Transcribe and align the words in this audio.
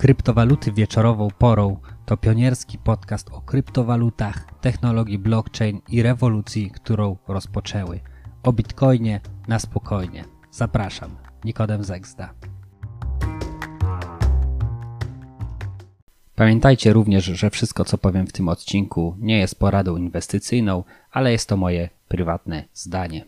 Kryptowaluty 0.00 0.72
wieczorową 0.72 1.28
porą 1.38 1.76
to 2.06 2.16
pionierski 2.16 2.78
podcast 2.78 3.30
o 3.30 3.40
kryptowalutach, 3.40 4.60
technologii 4.60 5.18
blockchain 5.18 5.80
i 5.88 6.02
rewolucji, 6.02 6.70
którą 6.70 7.16
rozpoczęły. 7.28 8.00
O 8.42 8.52
bitcoinie 8.52 9.20
na 9.48 9.58
spokojnie. 9.58 10.24
Zapraszam, 10.50 11.16
Nikodem 11.44 11.84
Zegzda. 11.84 12.34
Pamiętajcie 16.34 16.92
również, 16.92 17.24
że 17.24 17.50
wszystko 17.50 17.84
co 17.84 17.98
powiem 17.98 18.26
w 18.26 18.32
tym 18.32 18.48
odcinku 18.48 19.16
nie 19.18 19.38
jest 19.38 19.58
poradą 19.58 19.96
inwestycyjną, 19.96 20.84
ale 21.10 21.32
jest 21.32 21.48
to 21.48 21.56
moje 21.56 21.88
prywatne 22.08 22.64
zdanie. 22.74 23.24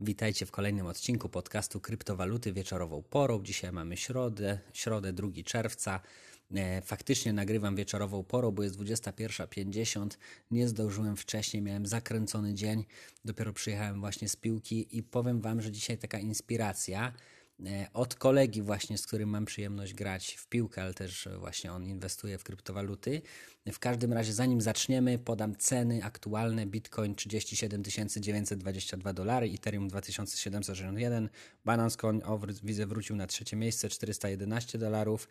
Witajcie 0.00 0.46
w 0.46 0.50
kolejnym 0.50 0.86
odcinku 0.86 1.28
podcastu 1.28 1.80
Kryptowaluty 1.80 2.52
wieczorową 2.52 3.02
porą. 3.02 3.42
Dzisiaj 3.42 3.72
mamy 3.72 3.96
środę, 3.96 4.58
środę 4.72 5.12
2 5.12 5.28
czerwca. 5.44 6.00
E, 6.54 6.82
faktycznie 6.82 7.32
nagrywam 7.32 7.76
wieczorową 7.76 8.24
porą, 8.24 8.50
bo 8.50 8.62
jest 8.62 8.76
21.50. 8.76 10.08
Nie 10.50 10.68
zdążyłem 10.68 11.16
wcześniej, 11.16 11.62
miałem 11.62 11.86
zakręcony 11.86 12.54
dzień. 12.54 12.84
Dopiero 13.24 13.52
przyjechałem 13.52 14.00
właśnie 14.00 14.28
z 14.28 14.36
piłki 14.36 14.98
i 14.98 15.02
powiem 15.02 15.40
Wam, 15.40 15.62
że 15.62 15.72
dzisiaj 15.72 15.98
taka 15.98 16.18
inspiracja 16.18 17.12
od 17.92 18.14
kolegi 18.14 18.62
właśnie, 18.62 18.98
z 18.98 19.06
którym 19.06 19.28
mam 19.28 19.44
przyjemność 19.44 19.94
grać 19.94 20.34
w 20.34 20.46
piłkę, 20.46 20.82
ale 20.82 20.94
też 20.94 21.28
właśnie 21.38 21.72
on 21.72 21.84
inwestuje 21.84 22.38
w 22.38 22.44
kryptowaluty. 22.44 23.22
W 23.72 23.78
każdym 23.78 24.12
razie, 24.12 24.32
zanim 24.32 24.60
zaczniemy, 24.60 25.18
podam 25.18 25.56
ceny 25.56 26.04
aktualne. 26.04 26.66
Bitcoin 26.66 27.14
37 27.14 27.84
922 27.84 29.12
dolary, 29.12 29.50
Ethereum 29.54 29.88
2761, 29.88 31.28
Binance 31.66 31.96
Coin 31.96 32.22
widzę 32.62 32.86
wrócił 32.86 33.16
na 33.16 33.26
trzecie 33.26 33.56
miejsce 33.56 33.88
411 33.88 34.78
dolarów. 34.78 35.28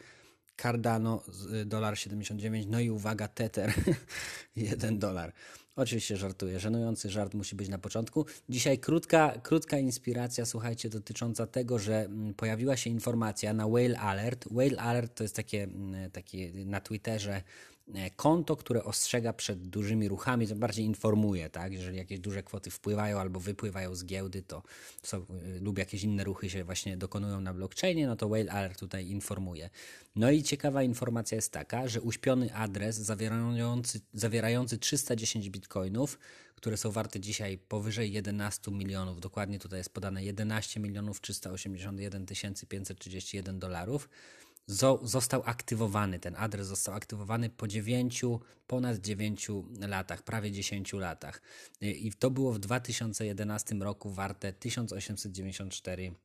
Cardano 0.61 1.23
dolar 1.65 1.97
79, 1.97 2.67
no 2.69 2.79
i 2.79 2.89
uwaga 2.89 3.27
Tether 3.27 3.73
1 4.55 4.99
dolar. 4.99 5.33
Oczywiście 5.75 6.17
żartuję, 6.17 6.59
żenujący 6.59 7.09
żart 7.09 7.33
musi 7.33 7.55
być 7.55 7.69
na 7.69 7.77
początku. 7.77 8.25
Dzisiaj 8.49 8.79
krótka, 8.79 9.33
krótka 9.43 9.77
inspiracja, 9.77 10.45
słuchajcie, 10.45 10.89
dotycząca 10.89 11.47
tego, 11.47 11.79
że 11.79 12.05
mm, 12.05 12.33
pojawiła 12.33 12.77
się 12.77 12.89
informacja 12.89 13.53
na 13.53 13.67
Whale 13.67 13.99
Alert. 13.99 14.45
Whale 14.51 14.77
Alert 14.77 15.15
to 15.15 15.23
jest 15.23 15.35
takie, 15.35 15.63
mm, 15.63 16.11
takie 16.11 16.51
na 16.65 16.81
Twitterze 16.81 17.41
konto, 18.15 18.55
które 18.55 18.83
ostrzega 18.83 19.33
przed 19.33 19.67
dużymi 19.67 20.07
ruchami, 20.07 20.47
to 20.47 20.55
bardziej 20.55 20.85
informuje, 20.85 21.49
tak? 21.49 21.73
Jeżeli 21.73 21.97
jakieś 21.97 22.19
duże 22.19 22.43
kwoty 22.43 22.71
wpływają 22.71 23.19
albo 23.19 23.39
wypływają 23.39 23.95
z 23.95 24.05
giełdy, 24.05 24.41
to 24.41 24.63
są, 25.03 25.17
e, 25.17 25.59
lub 25.59 25.77
jakieś 25.77 26.03
inne 26.03 26.23
ruchy 26.23 26.49
się 26.49 26.63
właśnie 26.63 26.97
dokonują 26.97 27.41
na 27.41 27.53
blockchainie, 27.53 28.07
no 28.07 28.15
to 28.15 28.27
Whale 28.27 28.51
Alert 28.51 28.79
tutaj 28.79 29.07
informuje. 29.07 29.69
No 30.15 30.31
i 30.31 30.43
ciekawa 30.43 30.83
informacja 30.83 31.35
jest 31.35 31.51
taka, 31.51 31.87
że 31.87 32.01
uśpiony 32.01 32.55
adres 32.55 32.95
zawierający, 32.95 34.01
zawierający 34.13 34.77
310 34.77 35.49
bitcoinów, 35.49 36.19
które 36.55 36.77
są 36.77 36.91
warte 36.91 37.19
dzisiaj 37.19 37.57
powyżej 37.57 38.11
11 38.11 38.71
milionów, 38.71 39.19
dokładnie 39.19 39.59
tutaj 39.59 39.79
jest 39.79 39.89
podane 39.89 40.23
11 40.23 40.79
milionów 40.79 41.21
381 41.21 42.25
531 42.67 43.59
dolarów, 43.59 44.09
został 45.01 45.41
aktywowany, 45.45 46.19
ten 46.19 46.35
adres 46.37 46.67
został 46.67 46.95
aktywowany 46.95 47.49
po 47.49 47.67
9, 47.67 48.21
ponad 48.67 48.97
9 48.97 49.47
latach, 49.79 50.23
prawie 50.23 50.51
10 50.51 50.93
latach. 50.93 51.41
I 51.81 52.11
to 52.19 52.31
było 52.31 52.53
w 52.53 52.59
2011 52.59 53.75
roku 53.75 54.09
warte 54.09 54.53
1894 54.53 56.15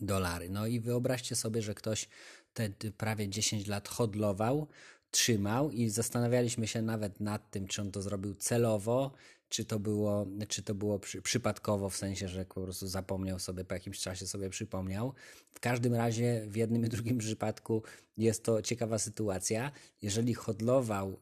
dolary. 0.00 0.50
No 0.50 0.66
i 0.66 0.80
wyobraźcie 0.80 1.36
sobie, 1.36 1.62
że 1.62 1.74
ktoś 1.74 2.08
te 2.54 2.70
prawie 2.96 3.28
10 3.28 3.66
lat 3.66 3.88
hodlował, 3.88 4.68
trzymał 5.10 5.70
i 5.70 5.88
zastanawialiśmy 5.88 6.66
się 6.66 6.82
nawet 6.82 7.20
nad 7.20 7.50
tym, 7.50 7.68
czy 7.68 7.82
on 7.82 7.90
to 7.90 8.02
zrobił 8.02 8.34
celowo, 8.34 9.12
czy 9.48 9.64
to 9.64 9.78
było, 9.78 10.26
czy 10.48 10.62
to 10.62 10.74
było 10.74 10.98
przy, 10.98 11.22
przypadkowo, 11.22 11.88
w 11.88 11.96
sensie, 11.96 12.28
że 12.28 12.44
po 12.44 12.62
prostu 12.62 12.86
zapomniał 12.86 13.38
sobie, 13.38 13.64
po 13.64 13.74
jakimś 13.74 14.00
czasie 14.00 14.26
sobie 14.26 14.50
przypomniał. 14.50 15.14
W 15.54 15.60
każdym 15.60 15.94
razie 15.94 16.44
w 16.48 16.56
jednym 16.56 16.86
i 16.86 16.88
drugim 16.88 17.18
przypadku 17.18 17.82
jest 18.16 18.44
to 18.44 18.62
ciekawa 18.62 18.98
sytuacja. 18.98 19.72
Jeżeli 20.02 20.34
hodlował 20.34 21.20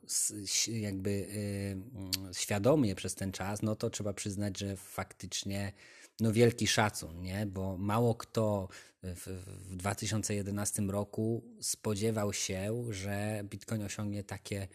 jakby 0.69 1.11
yy, 1.11 2.35
świadomie 2.35 2.95
przez 2.95 3.15
ten 3.15 3.33
czas, 3.33 3.63
no 3.63 3.77
to 3.77 3.91
trzeba 3.91 4.13
przyznać, 4.13 4.59
że 4.59 4.77
faktycznie 4.77 5.73
no 6.21 6.33
wielki 6.33 6.67
szacun, 6.67 7.23
nie? 7.23 7.47
bo 7.47 7.79
mało 7.79 8.15
kto 8.15 8.69
w, 9.03 9.27
w 9.71 9.77
2011 9.77 10.83
roku 10.83 11.45
spodziewał 11.61 12.33
się, 12.33 12.85
że 12.91 13.41
Bitcoin 13.45 13.83
osiągnie 13.83 14.25
takie 14.25 14.69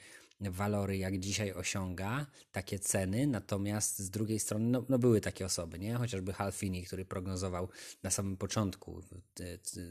walory, 0.50 0.98
jak 0.98 1.20
dzisiaj 1.20 1.54
osiąga, 1.54 2.26
takie 2.52 2.80
ceny, 2.80 3.28
natomiast 3.28 4.00
z 4.00 4.10
drugiej 4.10 4.40
strony 4.40 4.66
no, 4.66 4.86
no 4.90 5.00
były 5.00 5.22
takie 5.22 5.46
osoby, 5.46 5.80
nie? 5.80 5.96
chociażby 5.96 6.34
Halfini, 6.34 6.84
który 6.84 7.06
prognozował 7.06 7.70
na 8.04 8.10
samym 8.10 8.38
początku 8.38 9.02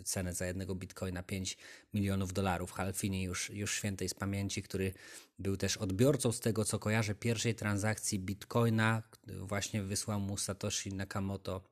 cenę 0.04 0.34
za 0.34 0.46
jednego 0.46 0.74
bitcoina 0.74 1.22
5 1.22 1.58
milionów 1.94 2.32
dolarów. 2.32 2.72
Halfini 2.72 3.22
już, 3.22 3.50
już 3.50 3.74
świętej 3.74 4.08
z 4.08 4.14
pamięci, 4.14 4.62
który 4.62 4.92
był 5.38 5.56
też 5.56 5.76
odbiorcą 5.76 6.32
z 6.32 6.40
tego, 6.40 6.64
co 6.64 6.78
kojarzę, 6.78 7.14
pierwszej 7.14 7.54
transakcji 7.54 8.18
bitcoina, 8.18 9.02
właśnie 9.26 9.82
wysłał 9.82 10.20
mu 10.20 10.36
Satoshi 10.36 10.94
Nakamoto 10.94 11.62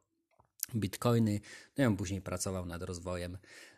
bitcoiny, 0.74 1.40
no 1.76 1.84
i 1.84 1.86
on 1.86 1.96
później 1.96 2.20
pracował 2.20 2.66
nad 2.66 2.82
rozwojem 2.82 3.38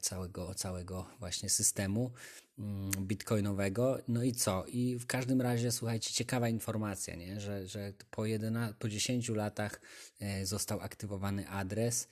całego, 0.00 0.54
całego 0.54 1.06
właśnie 1.18 1.50
systemu 1.50 2.12
mm, 2.58 2.90
bitcoinowego. 3.00 3.98
No 4.08 4.22
i 4.22 4.32
co? 4.32 4.64
I 4.66 4.96
w 4.98 5.06
każdym 5.06 5.40
razie, 5.40 5.72
słuchajcie, 5.72 6.12
ciekawa 6.12 6.48
informacja, 6.48 7.14
nie? 7.14 7.40
Że, 7.40 7.66
że 7.66 7.92
po, 8.10 8.26
11, 8.26 8.74
po 8.78 8.88
10 8.88 9.28
latach 9.28 9.80
e, 10.20 10.46
został 10.46 10.80
aktywowany 10.80 11.48
adres. 11.48 12.08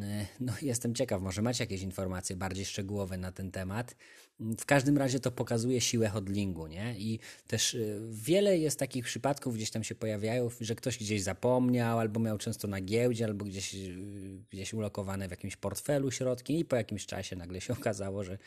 E, 0.00 0.26
no, 0.40 0.52
jestem 0.62 0.94
ciekaw, 0.94 1.22
może 1.22 1.42
macie 1.42 1.64
jakieś 1.64 1.82
informacje 1.82 2.36
bardziej 2.36 2.64
szczegółowe 2.64 3.16
na 3.16 3.32
ten 3.32 3.50
temat. 3.50 3.96
W 4.40 4.64
każdym 4.64 4.98
razie 4.98 5.20
to 5.20 5.30
pokazuje 5.30 5.80
siłę 5.80 6.08
hodlingu, 6.08 6.66
nie? 6.66 6.94
I 6.98 7.18
też 7.46 7.74
y, 7.74 8.00
wiele 8.10 8.58
jest 8.58 8.78
takich 8.78 9.04
przypadków, 9.04 9.54
gdzieś 9.54 9.70
tam 9.70 9.84
się 9.84 9.94
pojawiają, 9.94 10.48
że 10.60 10.74
ktoś 10.74 10.98
gdzieś 10.98 11.22
zapomniał, 11.22 11.98
albo 11.98 12.20
miał 12.20 12.38
często 12.38 12.68
na 12.68 12.80
giełdzie, 12.80 13.24
albo 13.24 13.44
gdzieś, 13.44 13.74
y, 13.74 14.40
gdzieś 14.50 14.74
ulokowane 14.74 15.28
w 15.28 15.30
jakimś 15.30 15.56
portfelu 15.56 16.10
środki 16.10 16.58
i 16.58 16.64
po 16.64 16.76
jakimś 16.76 17.06
czasie 17.06 17.36
nagle 17.36 17.60
się 17.60 17.72
okazało, 17.80 18.24
że 18.24 18.38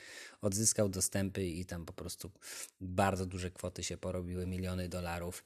odzyskał 0.42 0.90
dostępy 0.90 1.46
i 1.46 1.66
tam 1.66 1.86
po 1.86 1.94
prostu 1.94 2.32
bardzo 2.82 3.26
duże 3.26 3.52
kwoty 3.52 3.84
się 3.84 3.98
porobiły, 3.98 4.48
miliony 4.48 4.90
dolarów. 4.90 5.44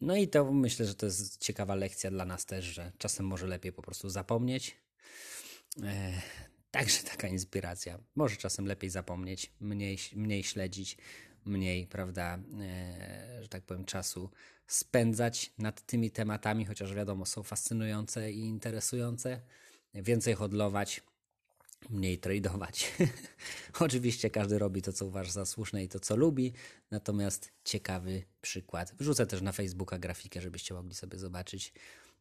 No 0.00 0.16
i 0.16 0.28
to 0.28 0.52
myślę, 0.52 0.86
że 0.86 0.94
to 0.94 1.06
jest 1.06 1.38
ciekawa 1.40 1.74
lekcja 1.74 2.10
dla 2.10 2.24
nas 2.24 2.46
też, 2.46 2.64
że 2.64 2.92
czasem 2.98 3.26
może 3.26 3.46
lepiej 3.46 3.72
po 3.72 3.82
prostu 3.82 4.08
zapomnieć. 4.08 4.76
Także 6.70 7.02
taka 7.02 7.28
inspiracja. 7.28 7.98
Może 8.14 8.36
czasem 8.36 8.66
lepiej 8.66 8.90
zapomnieć, 8.90 9.52
mniej, 9.60 9.98
mniej 10.14 10.44
śledzić, 10.44 10.96
mniej, 11.44 11.86
prawda, 11.86 12.38
e, 12.60 13.42
że 13.42 13.48
tak 13.48 13.62
powiem, 13.62 13.84
czasu 13.84 14.30
spędzać 14.66 15.52
nad 15.58 15.86
tymi 15.86 16.10
tematami, 16.10 16.64
chociaż 16.64 16.94
wiadomo, 16.94 17.26
są 17.26 17.42
fascynujące 17.42 18.32
i 18.32 18.38
interesujące. 18.38 19.40
Więcej 19.94 20.34
hodlować, 20.34 21.02
mniej 21.90 22.18
tradować. 22.18 22.92
Oczywiście 23.80 24.30
każdy 24.30 24.58
robi 24.58 24.82
to, 24.82 24.92
co 24.92 25.06
uważa 25.06 25.32
za 25.32 25.46
słuszne 25.46 25.84
i 25.84 25.88
to, 25.88 26.00
co 26.00 26.16
lubi, 26.16 26.52
natomiast 26.90 27.52
ciekawy 27.64 28.22
przykład. 28.40 28.94
Wrzucę 28.98 29.26
też 29.26 29.42
na 29.42 29.52
Facebooka 29.52 29.98
grafikę, 29.98 30.40
żebyście 30.40 30.74
mogli 30.74 30.94
sobie 30.94 31.18
zobaczyć 31.18 31.72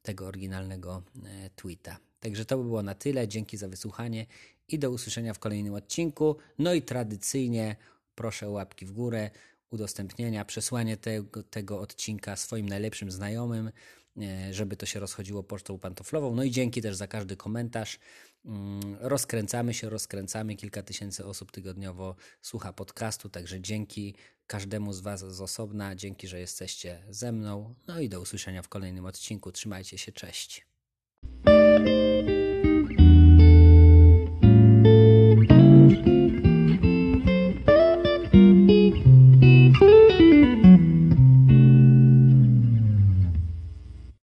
tego 0.06 0.28
oryginalnego 0.28 1.04
e, 1.26 1.50
tweeta. 1.56 1.98
Także 2.20 2.46
to 2.46 2.58
by 2.58 2.64
było 2.64 2.84
na 2.84 2.96
tyle. 2.96 3.28
Dzięki 3.28 3.58
za 3.58 3.68
wysłuchanie 3.68 4.26
i 4.68 4.80
do 4.80 4.92
usłyszenia 4.92 5.34
w 5.34 5.40
kolejnym 5.40 5.74
odcinku. 5.74 6.38
No 6.60 6.74
i 6.74 6.82
tradycyjnie 6.82 7.76
proszę 8.16 8.48
o 8.48 8.52
łapki 8.52 8.86
w 8.86 8.92
górę, 8.92 9.32
udostępnienia, 9.70 10.46
przesłanie 10.46 10.98
tego, 10.98 11.44
tego 11.44 11.80
odcinka 11.80 12.36
swoim 12.36 12.70
najlepszym 12.70 13.12
znajomym, 13.12 13.72
e, 14.22 14.54
żeby 14.54 14.76
to 14.78 14.86
się 14.86 15.00
rozchodziło 15.00 15.44
pocztą 15.44 15.80
pantoflową. 15.80 16.36
No 16.36 16.44
i 16.44 16.52
dzięki 16.52 16.82
też 16.82 16.96
za 16.96 17.08
każdy 17.08 17.38
komentarz. 17.38 18.00
Mm, 18.46 18.98
rozkręcamy 19.00 19.74
się, 19.74 19.90
rozkręcamy. 19.90 20.56
Kilka 20.56 20.84
tysięcy 20.84 21.26
osób 21.26 21.52
tygodniowo 21.52 22.16
słucha 22.42 22.74
podcastu, 22.74 23.30
także 23.30 23.62
dzięki 23.62 24.16
każdemu 24.48 24.94
z 24.94 25.02
Was 25.02 25.20
z 25.20 25.42
osobna. 25.42 25.96
Dzięki, 25.96 26.28
że 26.28 26.40
jesteście 26.40 27.04
ze 27.10 27.32
mną. 27.32 27.76
No 27.88 28.00
i 28.00 28.10
do 28.10 28.22
usłyszenia 28.22 28.62
w 28.62 28.70
kolejnym 28.70 29.06
odcinku. 29.06 29.52
Trzymajcie 29.52 29.98
się, 29.98 30.12
cześć. 30.12 30.68